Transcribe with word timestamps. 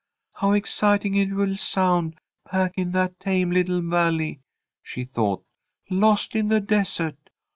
"How 0.33 0.53
exciting 0.53 1.13
it 1.13 1.29
will 1.31 1.55
sound 1.55 2.15
back 2.51 2.73
in 2.75 2.91
that 2.93 3.19
tame 3.19 3.51
little 3.51 3.83
Valley," 3.83 4.41
she 4.81 5.03
thought, 5.05 5.45
"lost 5.91 6.35
in 6.35 6.47
the 6.47 6.59
desert! 6.59 7.29